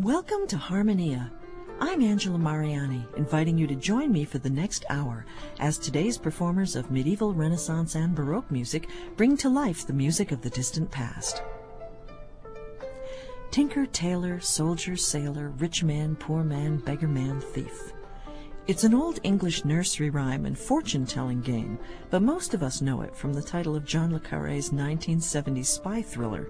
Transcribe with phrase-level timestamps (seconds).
[0.00, 1.30] Welcome to Harmonia.
[1.78, 5.26] I'm Angela Mariani, inviting you to join me for the next hour
[5.58, 10.40] as today's performers of medieval, Renaissance, and Baroque music bring to life the music of
[10.40, 11.42] the distant past.
[13.50, 17.92] Tinker, tailor, soldier, sailor, rich man, poor man, beggar man, thief.
[18.66, 23.02] It's an old English nursery rhyme and fortune telling game, but most of us know
[23.02, 26.48] it from the title of John le Carre's 1970 spy thriller.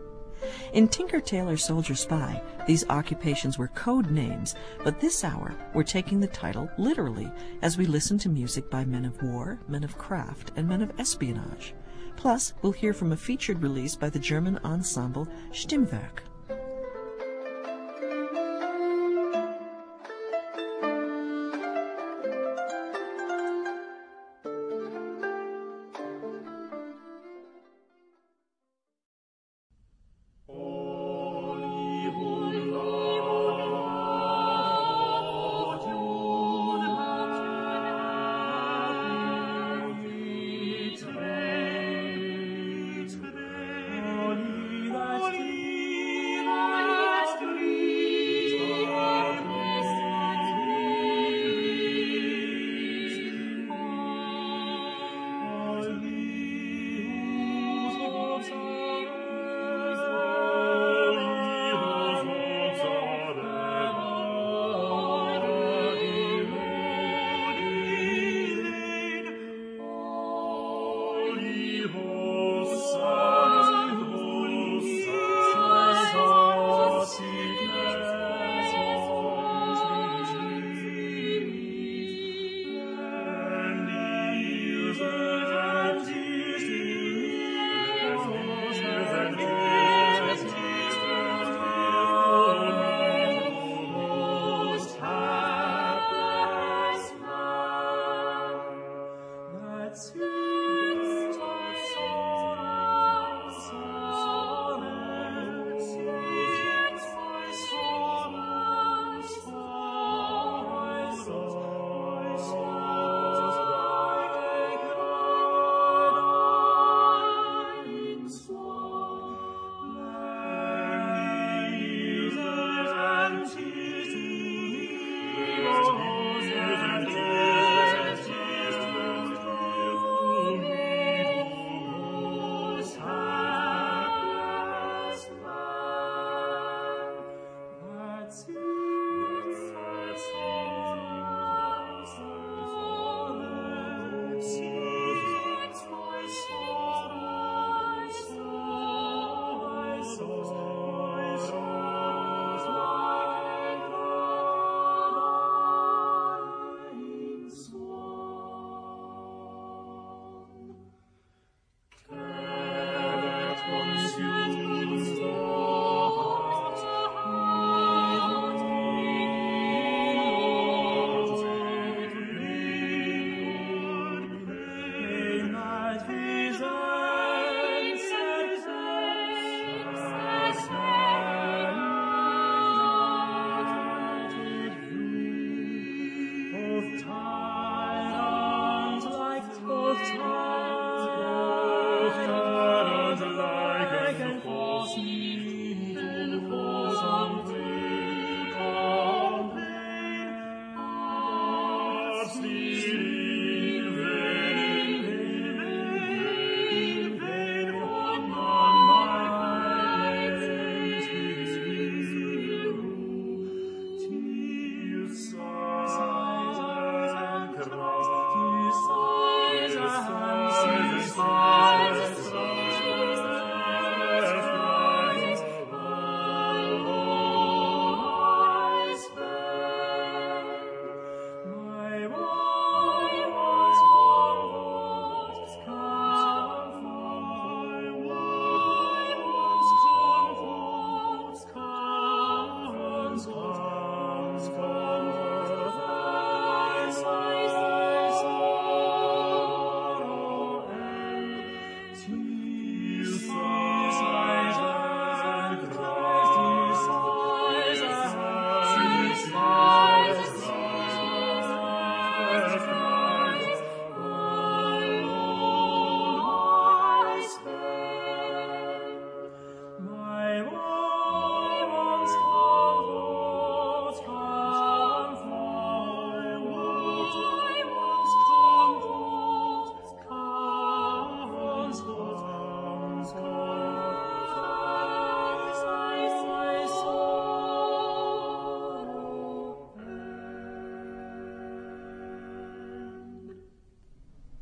[0.72, 4.54] In Tinker, Tailor, Soldier, Spy, these occupations were code names,
[4.85, 7.30] but this hour we're taking the title literally
[7.63, 10.93] as we listen to music by men of war, men of craft, and men of
[10.99, 11.75] espionage.
[12.16, 16.21] Plus, we'll hear from a featured release by the German ensemble Stimmwerck.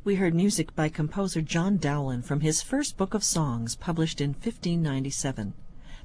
[0.08, 4.30] We heard music by composer John Dowland from his first book of songs published in
[4.30, 5.52] 1597.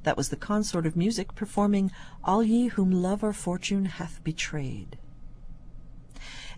[0.04, 1.90] That was the consort of music performing
[2.22, 4.98] All Ye Whom Love or Fortune Hath Betrayed.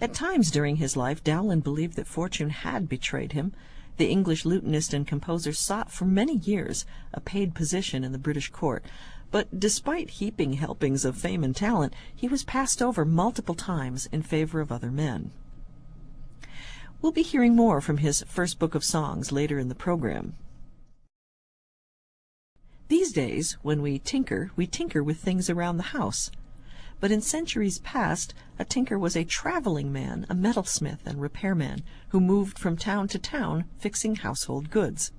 [0.02, 3.54] At times during his life, Dowland believed that fortune had betrayed him.
[3.98, 6.84] The English lutenist and composer sought for many years
[7.14, 8.84] a paid position in the British court,
[9.30, 14.24] but despite heaping helpings of fame and talent, he was passed over multiple times in
[14.24, 15.30] favor of other men.
[17.02, 20.36] We'll be hearing more from his first book of songs later in the program.
[22.88, 26.32] These days, when we tinker, we tinker with things around the house.
[27.00, 32.20] But in centuries past, a tinker was a traveling man, a metalsmith and repairman, who
[32.22, 35.12] moved from town to town fixing household goods.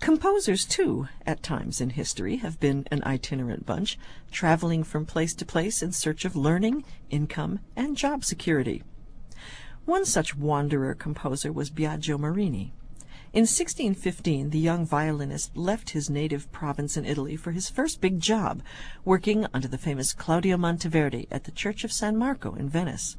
[0.00, 3.98] Composers, too, at times in history, have been an itinerant bunch,
[4.30, 8.82] traveling from place to place in search of learning, income, and job security.
[9.86, 12.72] One such wanderer composer was Biagio Marini.
[13.34, 18.18] In 1615 the young violinist left his native province in Italy for his first big
[18.18, 18.62] job,
[19.04, 23.18] working under the famous Claudio Monteverdi at the Church of San Marco in Venice.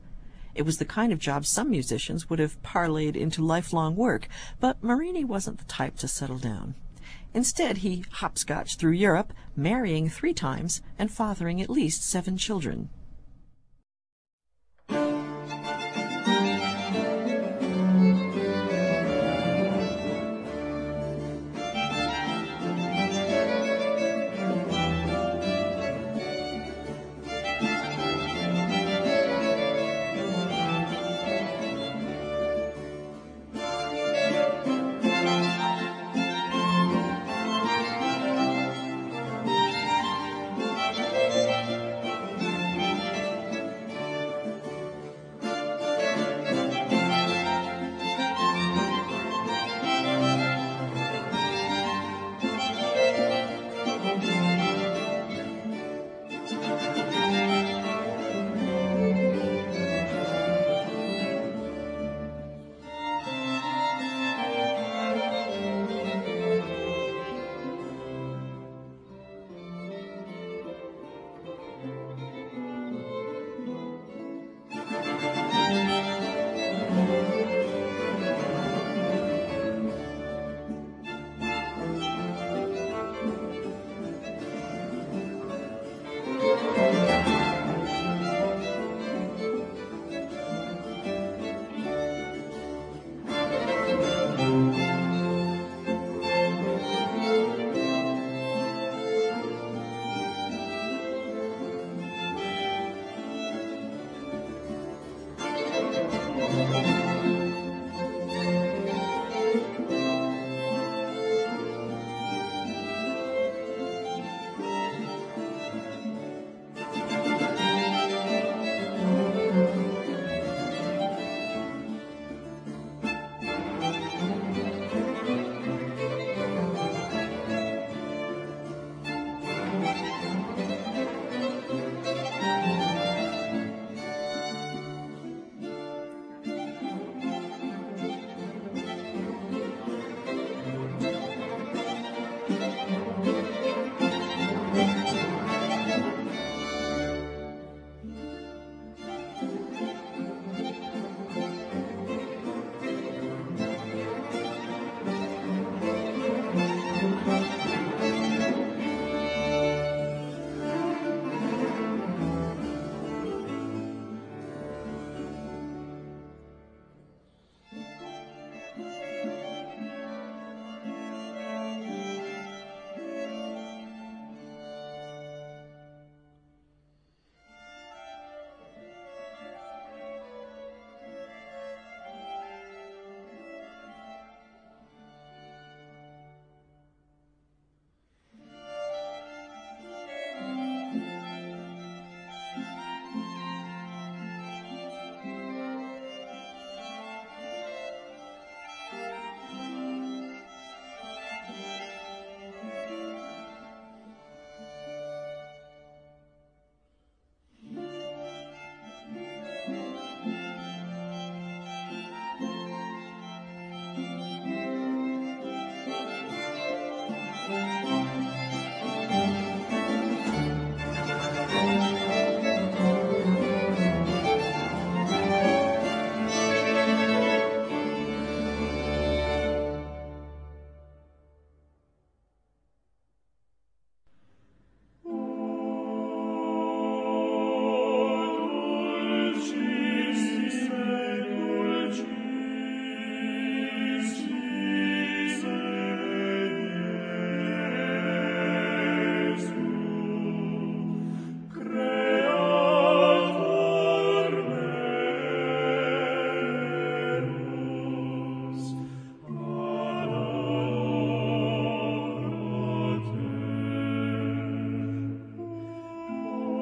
[0.55, 4.27] It was the kind of job some musicians would have parlayed into lifelong work,
[4.59, 6.73] but Marini wasn't the type to settle down.
[7.35, 12.89] Instead, he hopscotched through Europe, marrying three times and fathering at least seven children.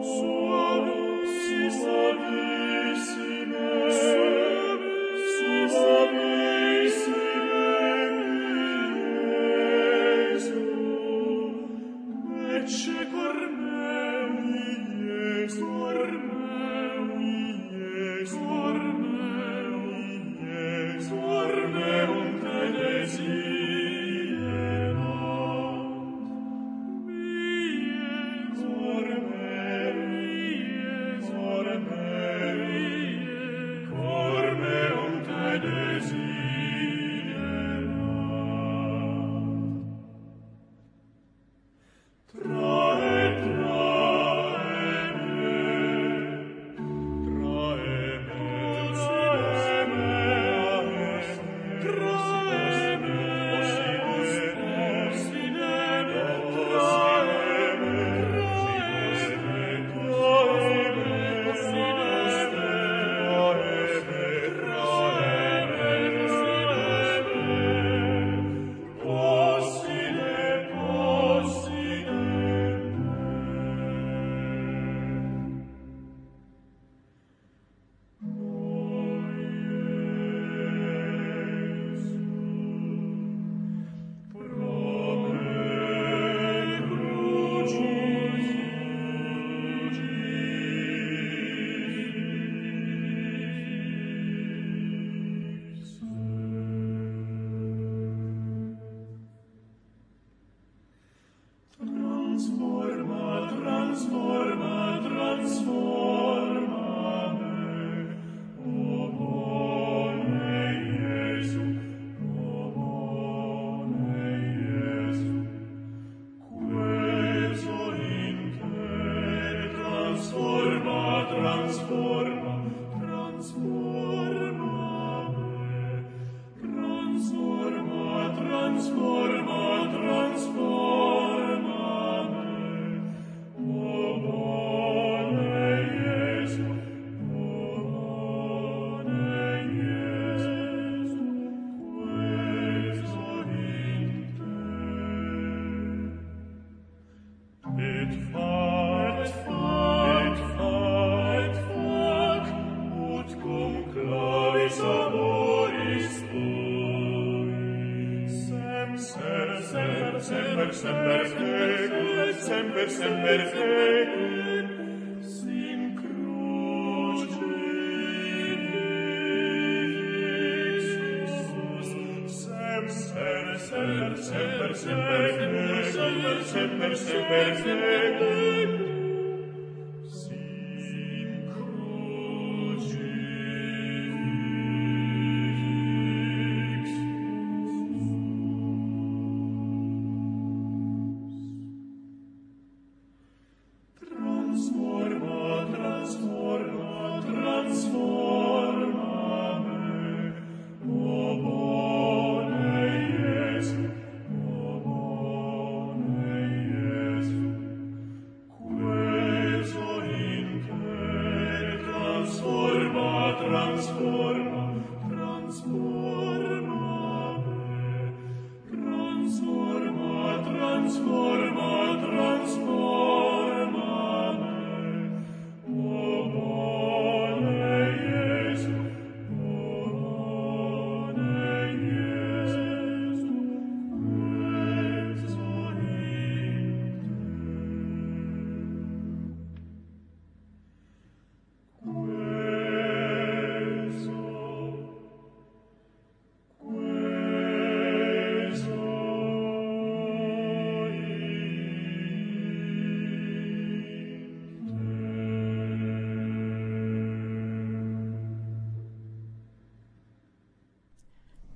[0.04, 0.33] soon.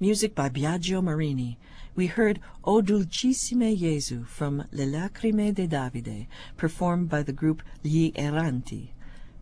[0.08, 1.60] Music by Biagio Marini.
[1.94, 8.14] We heard O Dulcissime Jesu from Le Lacrime de Davide, performed by the group Gli
[8.14, 8.92] Erranti.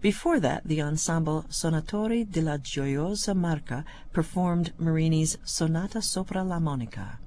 [0.02, 7.20] Before that, the ensemble Sonatori della Gioiosa Marca performed Marini's Sonata sopra la Monica.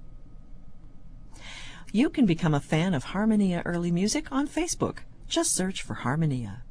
[1.92, 5.04] You can become a fan of Harmonia Early Music on Facebook.
[5.28, 6.64] Just search for Harmonia.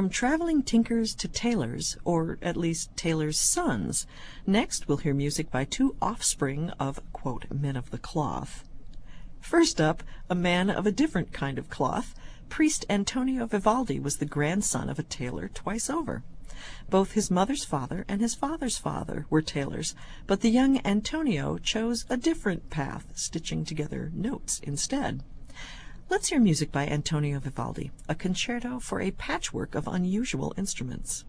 [0.00, 4.06] From traveling tinkers to tailors, or at least tailors' sons.
[4.46, 8.64] Next, we'll hear music by two offspring of, quote, men of the cloth.
[9.42, 12.14] First up, a man of a different kind of cloth.
[12.48, 16.22] Priest Antonio Vivaldi was the grandson of a tailor twice over.
[16.88, 19.94] Both his mother's father and his father's father were tailors,
[20.26, 25.22] but the young Antonio chose a different path, stitching together notes instead.
[26.10, 31.24] Let's hear music by Antonio Vivaldi, a concerto for a patchwork of unusual instruments.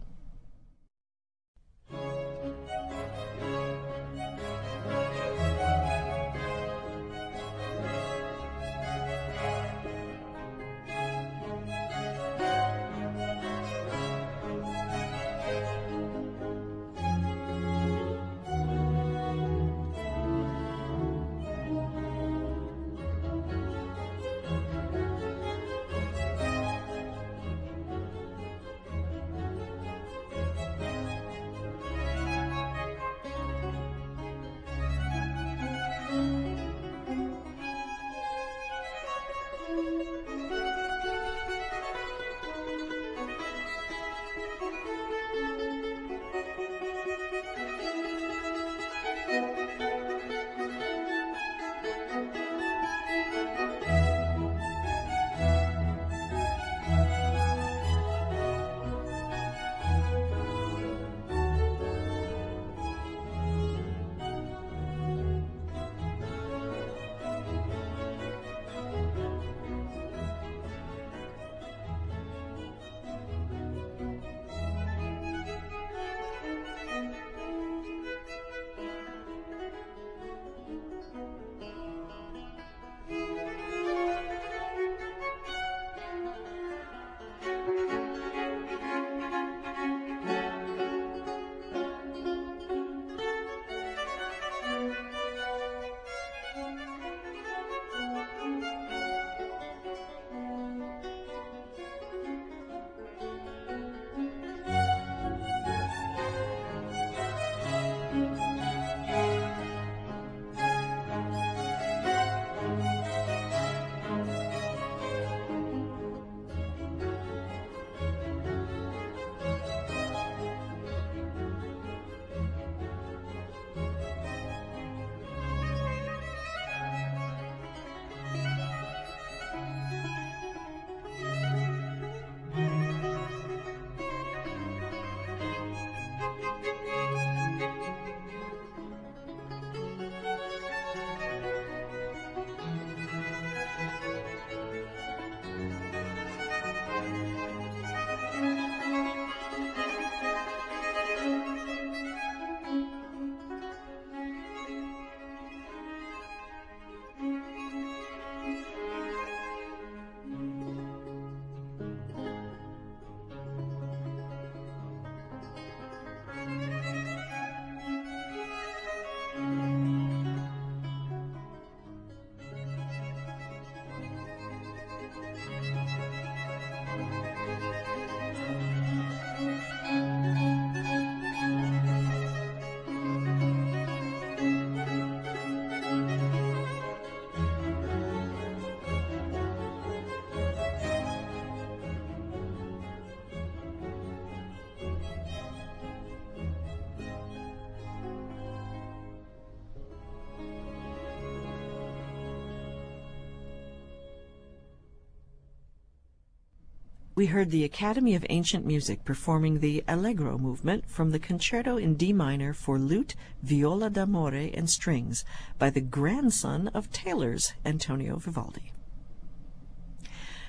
[207.22, 211.94] We heard the Academy of Ancient Music performing the Allegro movement from the Concerto in
[211.94, 215.24] D minor for lute, viola d'amore, and strings
[215.56, 218.72] by the grandson of tailors, Antonio Vivaldi.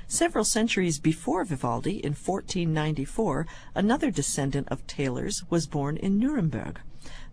[0.08, 6.80] Several centuries before Vivaldi, in 1494, another descendant of tailors was born in Nuremberg.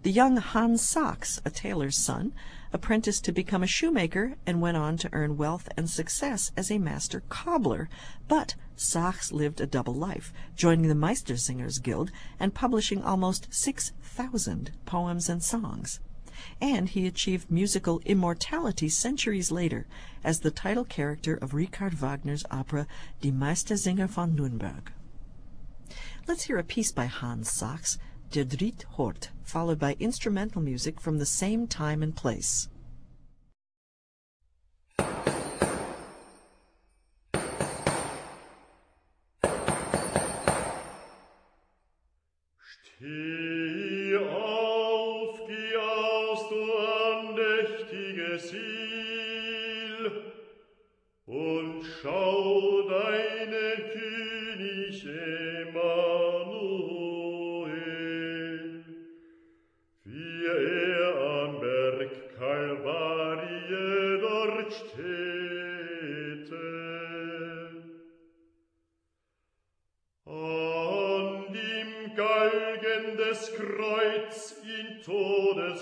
[0.03, 2.35] The young Hans Sachs, a tailor's son,
[2.72, 6.78] apprenticed to become a shoemaker and went on to earn wealth and success as a
[6.78, 7.88] master cobbler.
[8.28, 15.28] But Sachs lived a double life, joining the Meistersingers Guild and publishing almost 6,000 poems
[15.28, 16.00] and songs.
[16.61, 19.87] And he achieved musical immortality centuries later
[20.24, 22.87] as the title character of Richard Wagner's opera
[23.20, 24.92] Die Meistersinger von Nürnberg.
[26.26, 27.98] Let's hear a piece by Hans Sachs,
[28.31, 32.69] De Driet Hort, followed by instrumental music from the same time and place.
[43.01, 43.80] Stille.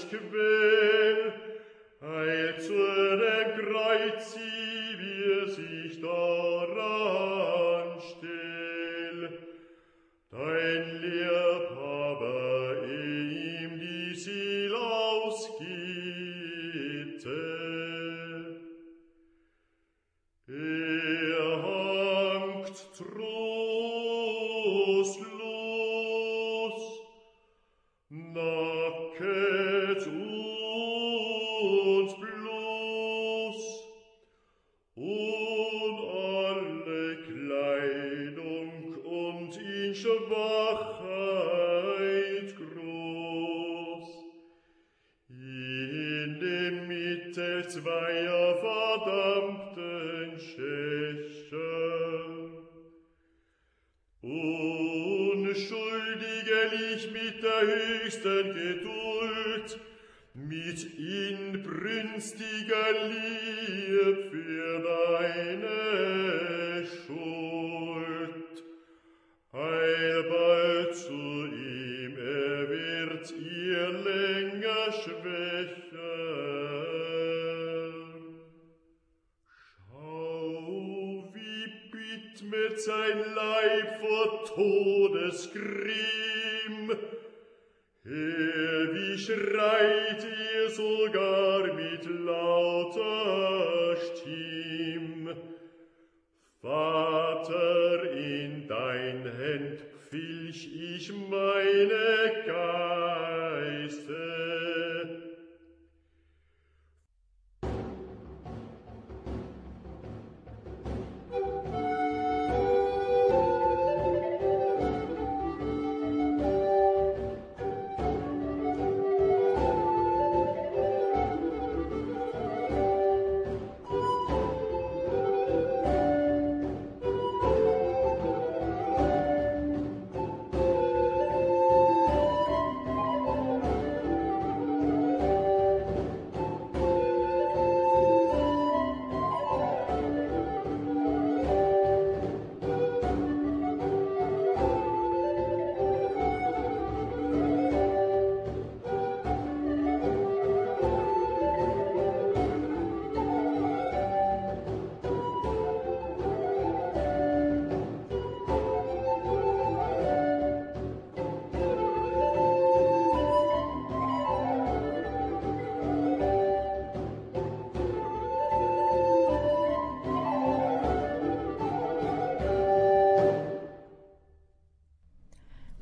[0.07, 1.33] quell,
[2.01, 4.39] als eine Greizi
[4.99, 6.38] wir sich da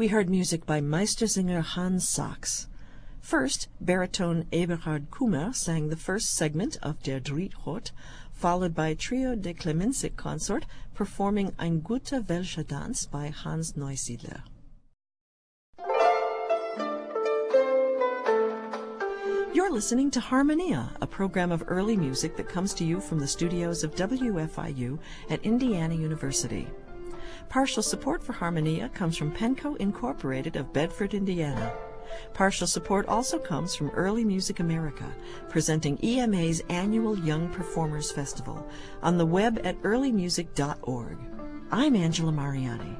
[0.06, 2.68] We heard music by Meistersinger Hans Sachs.
[3.20, 7.90] First, baritone Eberhard Kummer sang the first segment of Der Driethort,
[8.32, 10.64] followed by Trio de Clemencic Consort
[10.94, 14.42] performing Ein guter Welscher Danz by Hans Neusiedler.
[19.52, 23.26] You're listening to Harmonia, a program of early music that comes to you from the
[23.26, 26.68] studios of WFIU at Indiana University.
[27.48, 31.72] Partial support for Harmonia comes from Penco Incorporated of Bedford, Indiana.
[32.34, 35.04] Partial support also comes from Early Music America,
[35.48, 38.66] presenting EMA's annual Young Performers Festival
[39.02, 41.18] on the web at earlymusic.org.
[41.70, 42.98] I'm Angela Mariani.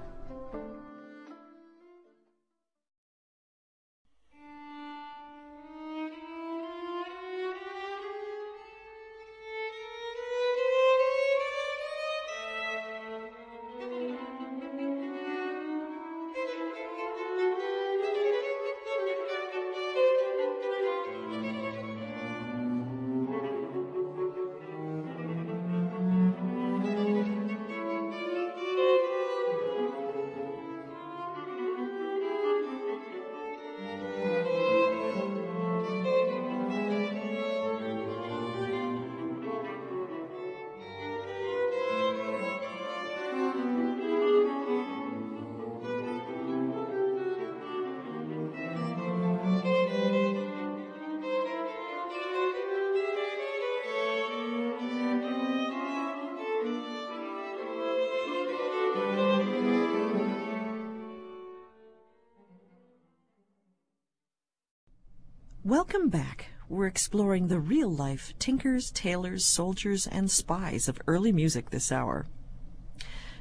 [65.97, 66.49] Welcome back.
[66.69, 72.27] We're exploring the real life tinkers, tailors, soldiers, and spies of early music this hour.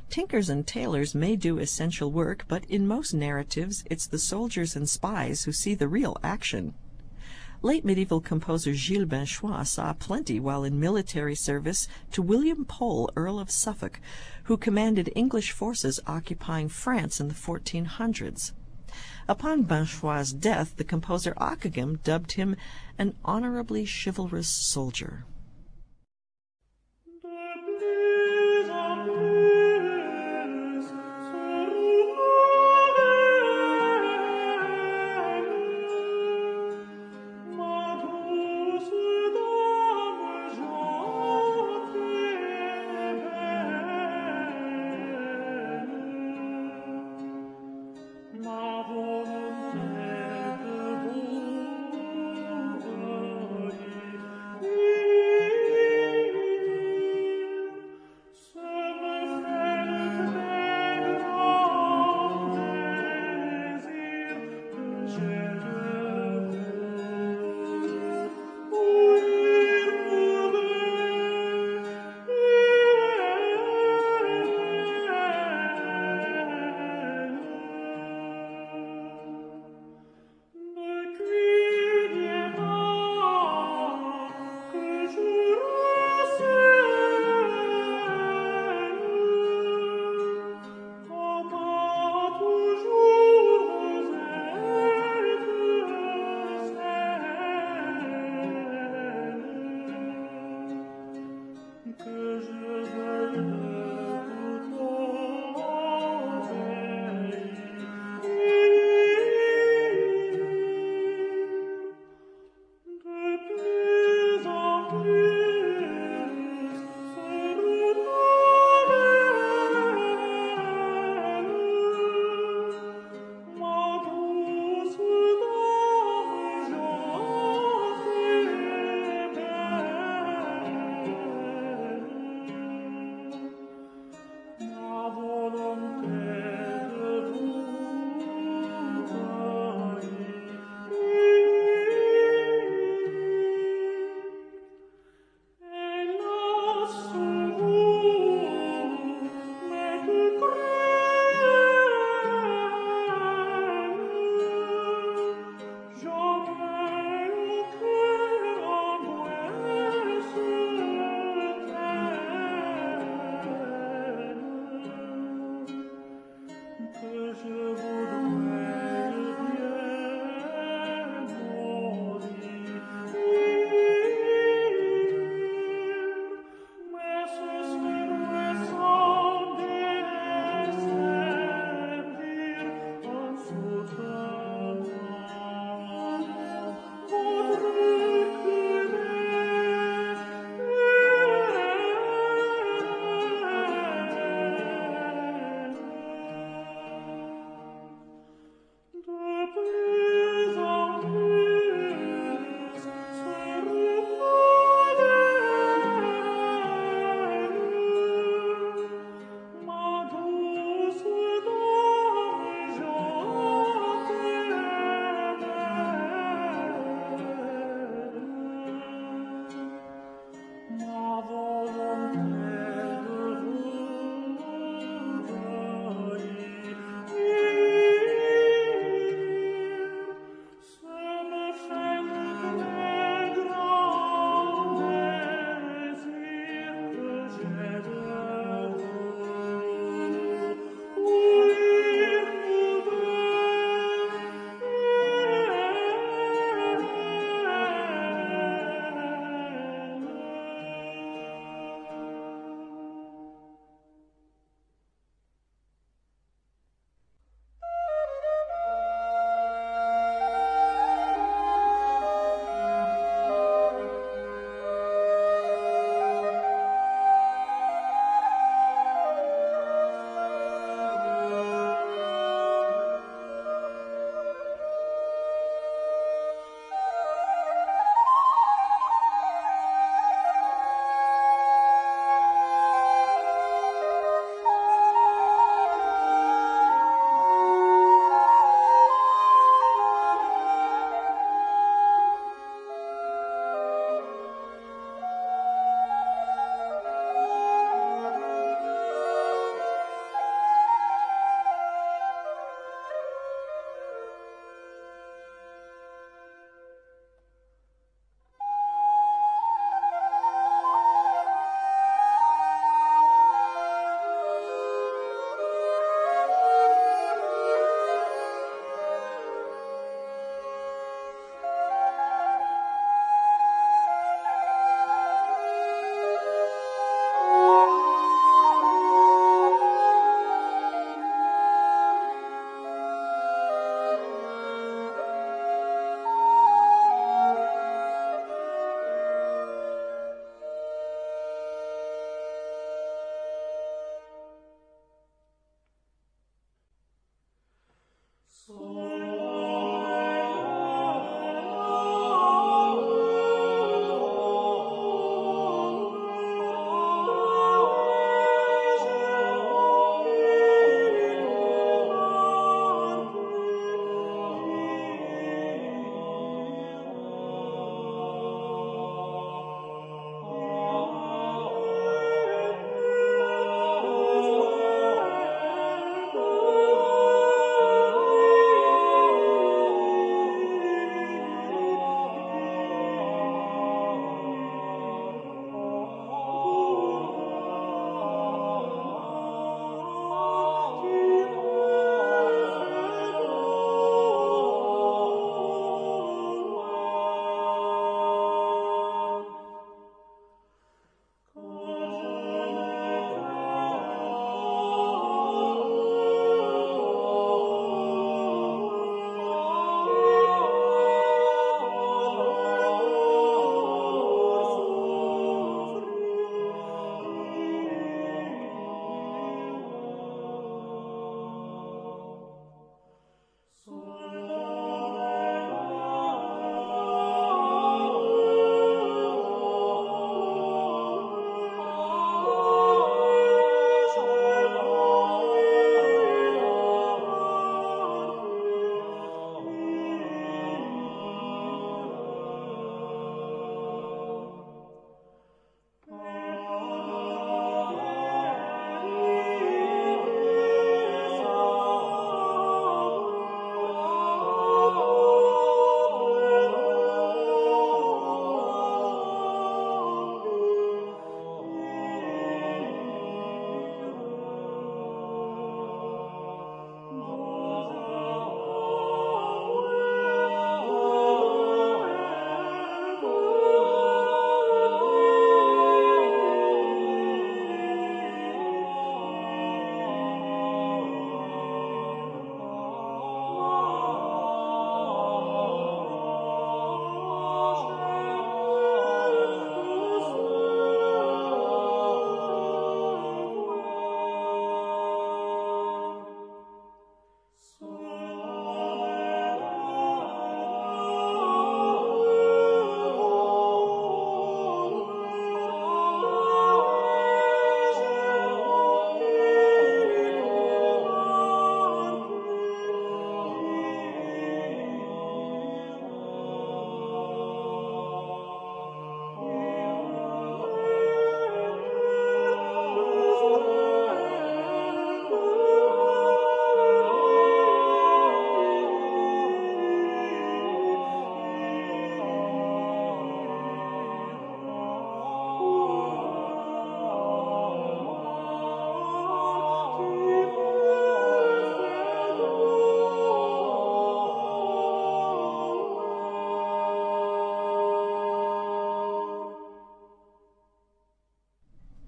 [0.09, 4.87] Tinkers and tailors may do essential work, but in most narratives it's the soldiers and
[4.87, 6.75] spies who see the real action.
[7.61, 13.37] Late medieval composer Gilles Binchois saw plenty while in military service to William Pole, Earl
[13.37, 13.99] of Suffolk,
[14.43, 18.53] who commanded English forces occupying France in the 1400s.
[19.27, 22.55] Upon Binchois' death, the composer Ockeghem dubbed him
[22.99, 25.25] an honorably chivalrous soldier.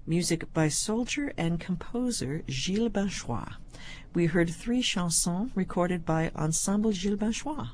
[0.08, 3.56] Music by soldier and composer Gilles Binchois.
[4.14, 7.68] We heard three chansons recorded by Ensemble Gilles Binchois.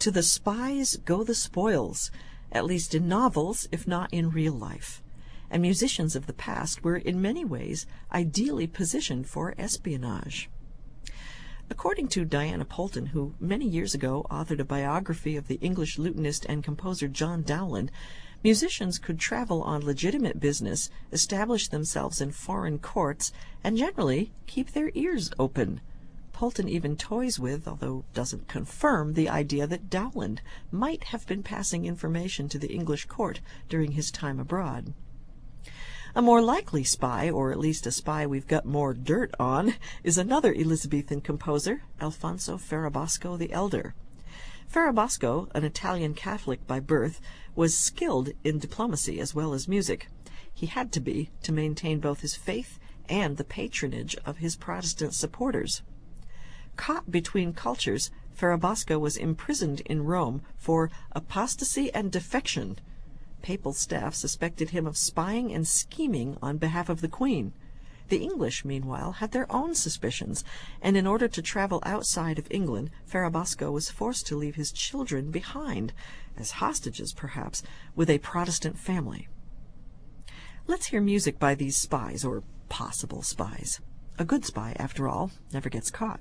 [0.00, 2.10] To the spies go the spoils,
[2.50, 5.04] at least in novels, if not in real life.
[5.52, 10.50] And musicians of the past were in many ways ideally positioned for espionage.
[11.70, 16.44] According to Diana Poulton, who many years ago authored a biography of the English lutenist
[16.48, 17.92] and composer John Dowland,
[18.42, 23.32] musicians could travel on legitimate business, establish themselves in foreign courts,
[23.62, 25.80] and generally keep their ears open.
[26.32, 31.84] Poulton even toys with, although doesn't confirm, the idea that Dowland might have been passing
[31.84, 34.94] information to the English court during his time abroad.
[36.14, 40.16] A more likely spy, or at least a spy we've got more dirt on, is
[40.16, 43.94] another Elizabethan composer, Alfonso Ferrabosco the Elder.
[44.70, 47.20] Ferrabosco, an Italian Catholic by birth,
[47.56, 50.06] was skilled in diplomacy as well as music.
[50.54, 55.14] He had to be to maintain both his faith and the patronage of his Protestant
[55.14, 55.82] supporters.
[56.76, 62.78] Caught between cultures, Ferrabosco was imprisoned in Rome for apostasy and defection,
[63.42, 67.54] Papal staff suspected him of spying and scheming on behalf of the Queen.
[68.10, 70.42] The English, meanwhile, had their own suspicions,
[70.82, 75.30] and in order to travel outside of England, Ferrabosco was forced to leave his children
[75.30, 75.92] behind,
[76.36, 77.62] as hostages perhaps,
[77.94, 79.28] with a Protestant family.
[80.66, 83.80] Let's hear music by these spies, or possible spies.
[84.18, 86.18] A good spy, after all, never gets caught.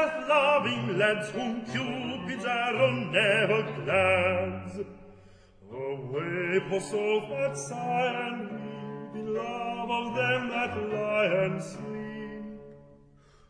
[0.00, 4.78] With self-loving lads whom Cupid's arrow never glads.
[5.72, 12.60] Away, poor souls that sigh and weep in love of them that lie and sleep.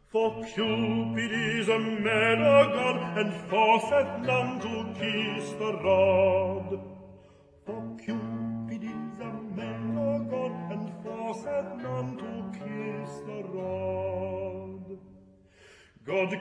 [0.08, 6.59] For Cupid is a man of God and forceth none to kiss the rod.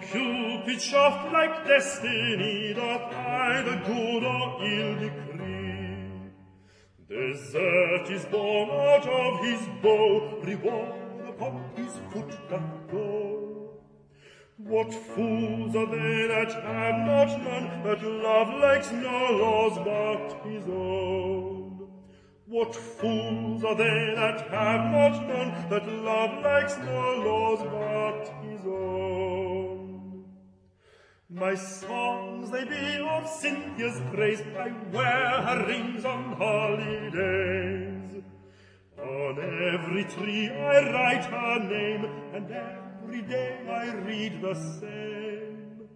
[0.02, 6.30] Cupid shaft like destiny doth either good or ill decree.
[7.08, 13.40] Desert is born out of his bow, reward upon his foot doth go.
[14.58, 20.64] What fools are they that have not none, that love likes no laws but his
[20.68, 21.88] own?
[22.46, 28.66] What fools are they that have not none, that love likes no laws but his
[28.66, 29.59] own?
[31.32, 38.24] My songs, they be of Cynthia's praise, I wear her rings on holidays.
[38.98, 45.88] On every tree I write her name, and every day I read the same.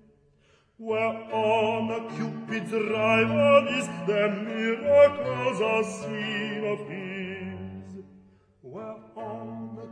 [0.77, 8.03] Where on a Cupid's rival is, their miracles are seen of his.
[8.61, 9.87] Where on a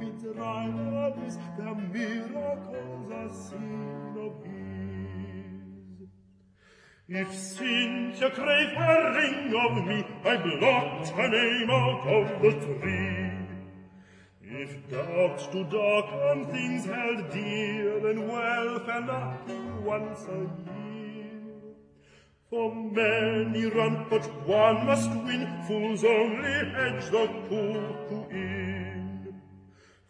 [0.00, 4.55] Cupid's rival is, their miracles are seen of his.
[7.08, 13.30] If Cynthia crave a ring of me, I blot her name out of the tree.
[14.42, 21.42] If doubts do darken things held dear, then welfare nothing once a year.
[22.50, 29.32] For many run, but one must win, fools only hedge the cuckoo in.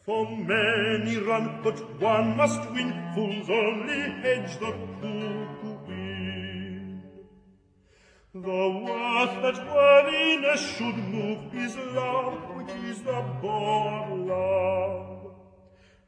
[0.02, 4.72] For many run, but one must win, fools only hedge the
[5.02, 5.45] in.
[8.42, 15.32] The worth that worthiness should move is love, which is the born love.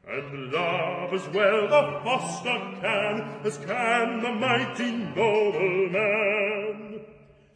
[0.07, 7.01] And love as well the foster can, as can the mighty noble man.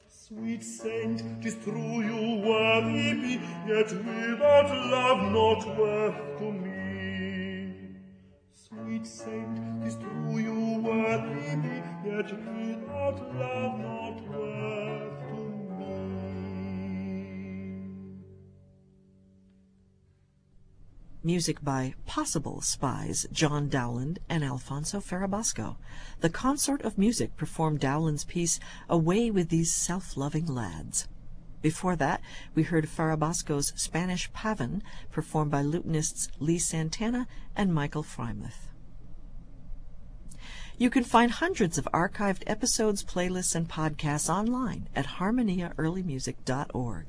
[0.10, 3.34] Sweet saint, 'tis true you worthy be,
[3.68, 6.73] yet without love not worth to me.
[9.02, 9.60] Saint,
[10.00, 15.34] true you worthy be, yet without love not worth to
[15.80, 16.04] me.
[21.24, 25.78] Music by Possible Spies, John Dowland and Alfonso Ferrabosco.
[26.22, 31.08] The Consort of Musicke performed Dowland's piece Away with These Self-Loving Lads.
[31.62, 32.22] Before that,
[32.54, 34.82] we heard Ferrabosco's Spanish Pavan,
[35.12, 38.70] performed by lutenists Lee Santana and Michael Freimuth.
[40.78, 47.06] You can find hundreds of archived episodes, playlists, and podcasts online at harmoniaearlymusic.org.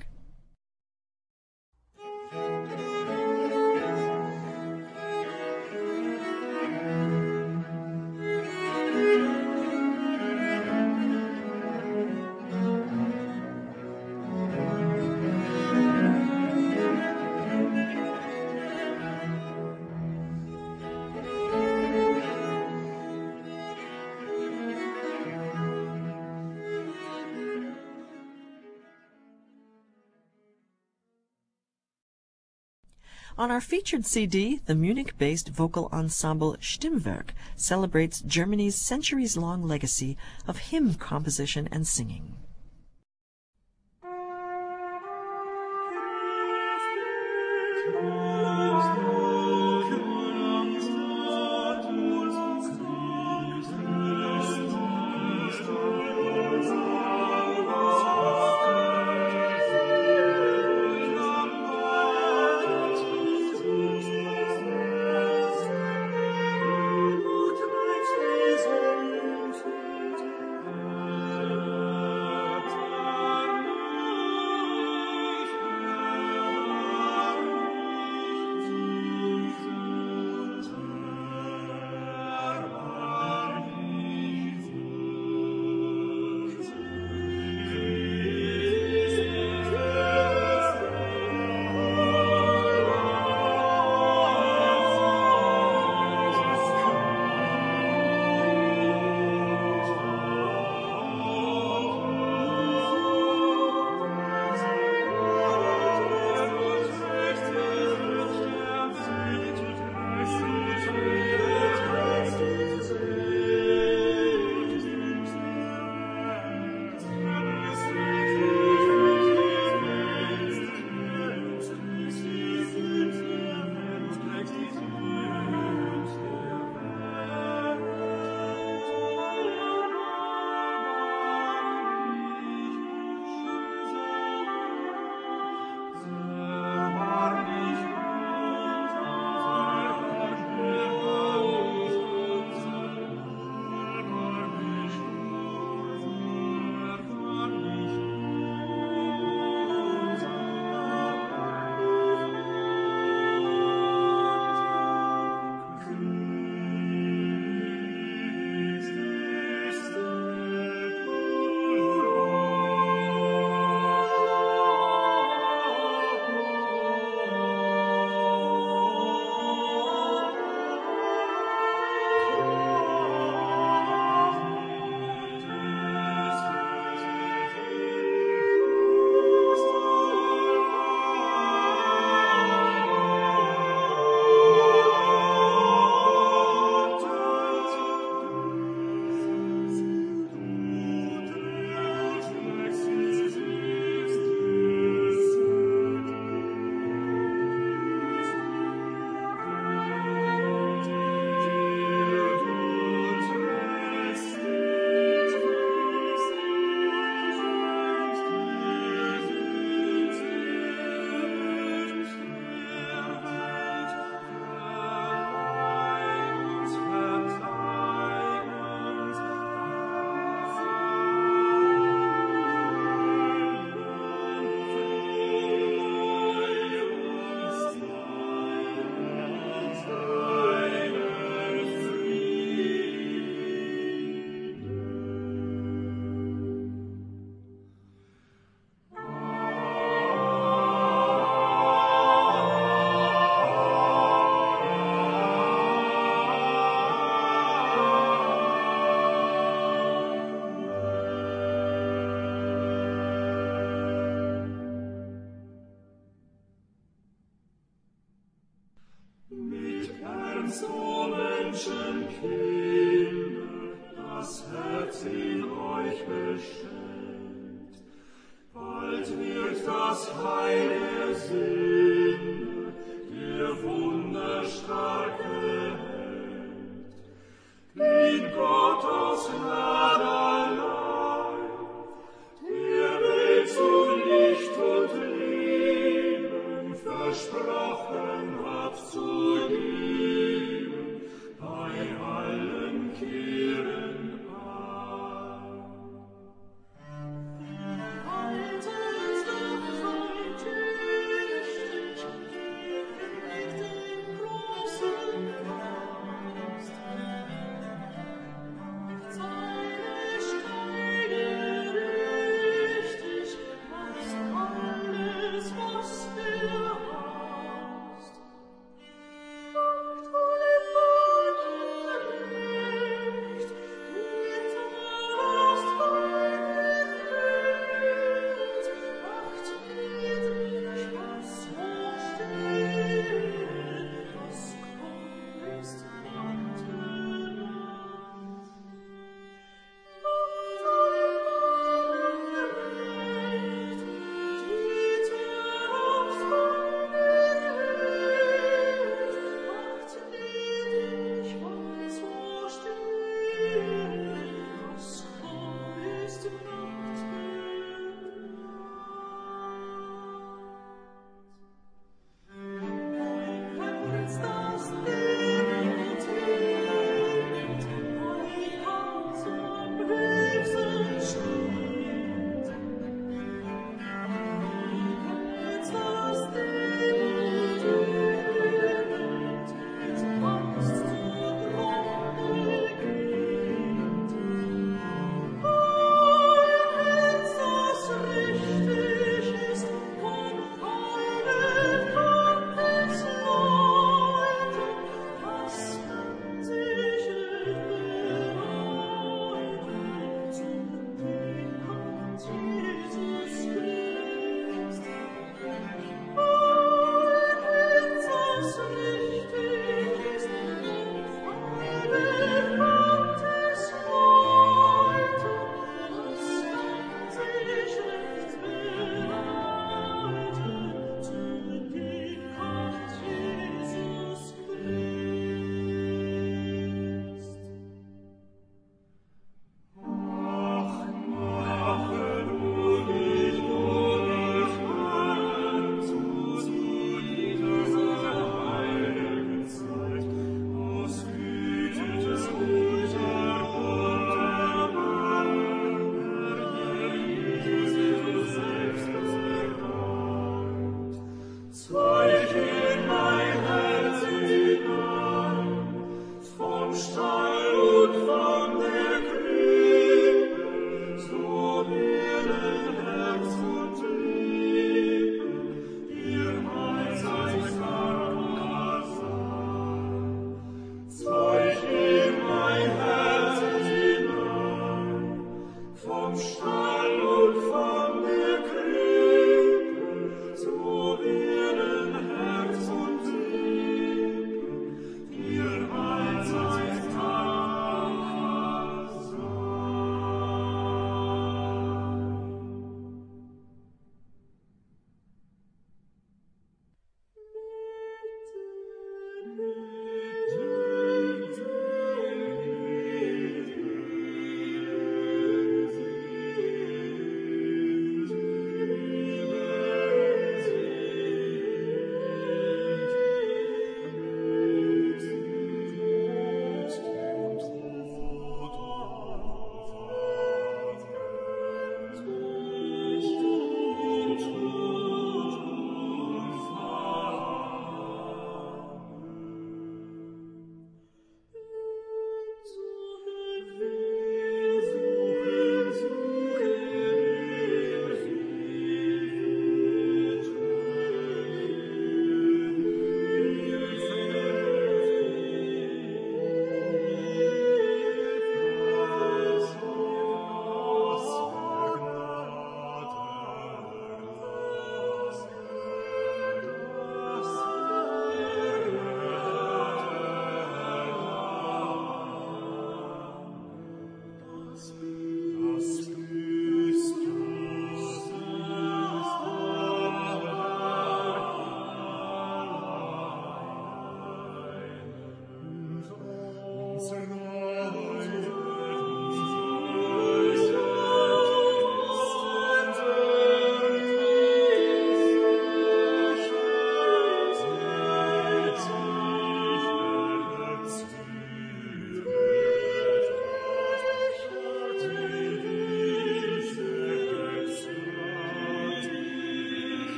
[33.44, 40.16] On our featured CD, the Munich-based vocal ensemble Stimmwerck celebrates Germany's centuries-long legacy
[40.48, 42.38] of hymn composition and singing.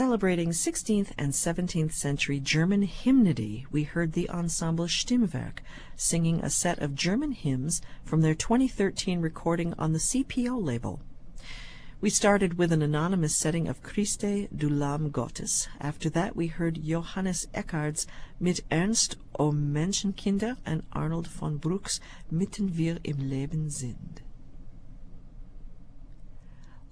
[0.00, 5.58] Celebrating 16th and 17th century German hymnody, we heard the ensemble Stimmwerck
[5.94, 11.02] singing a set of German hymns from their 2013 recording on the CPO label.
[12.00, 15.68] We started with an anonymous setting of Christe du Lamm Gottes.
[15.78, 18.06] After that, we heard Johannes Eccard's
[18.40, 24.22] mit Ernst o Menschenkinder and Arnold von Bruck's Mitten wir im Leben sind.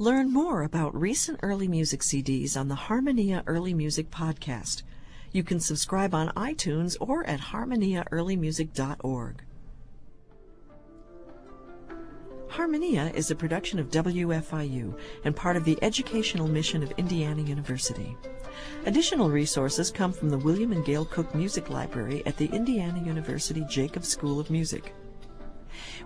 [0.00, 4.84] Learn more about recent early music CDs on the Harmonia Early Music podcast.
[5.32, 9.42] You can subscribe on iTunes or at harmoniaearlymusic.org.
[12.48, 18.16] Harmonia is a production of WFIU and part of the educational mission of Indiana University.
[18.86, 23.66] Additional resources come from the William and Gail Cook Music Library at the Indiana University
[23.68, 24.94] Jacobs School of Music.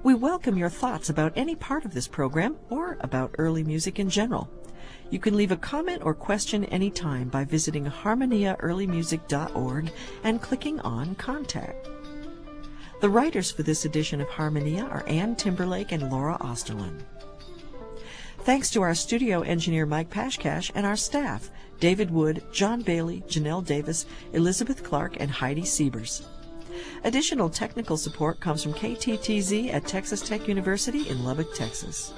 [0.04, 4.10] We welcome your thoughts about any part of this program or about early music in
[4.10, 4.50] general.
[5.10, 9.92] You can leave a comment or question anytime by visiting harmoniaearlymusic.org
[10.24, 11.88] and clicking on Contact.
[13.00, 17.00] The writers for this edition of Harmonia are Ann Timberlake and Laura Osterlin.
[18.40, 21.48] Thanks to our studio engineer Mike Pashkash and our staff,
[21.78, 26.26] David Wood, John Bailey, Janelle Davis, Elizabeth Clark, and Heidi Siebers.
[27.04, 32.12] Additional technical support comes from KTTZ at Texas Tech University in Lubbock, Texas.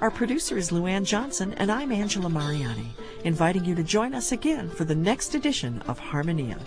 [0.00, 2.92] Our producer is Luann Johnson, and I'm Angela Mariani,
[3.22, 6.58] inviting you to join us again for the next edition of Harmonia.